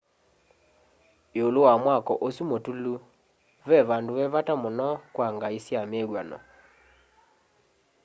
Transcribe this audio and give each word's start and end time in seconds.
iulu 1.37 1.59
wa 1.67 1.73
mwako 1.83 2.13
usu 2.27 2.43
mutulu 2.51 2.93
ve 3.67 3.77
vandu 3.89 4.11
ve 4.17 4.25
vata 4.33 4.53
muno 4.61 4.89
kwa 5.15 5.27
ngai 5.35 5.57
sya 5.65 5.81
mivw'ano 5.91 6.37